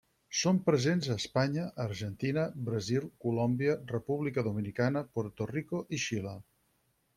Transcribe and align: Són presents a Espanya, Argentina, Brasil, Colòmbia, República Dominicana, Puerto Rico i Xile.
Són 0.37 0.59
presents 0.69 1.09
a 1.09 1.17
Espanya, 1.21 1.65
Argentina, 1.83 2.45
Brasil, 2.71 3.05
Colòmbia, 3.27 3.77
República 3.93 4.47
Dominicana, 4.51 5.07
Puerto 5.19 5.51
Rico 5.55 5.87
i 5.99 6.05
Xile. 6.09 6.37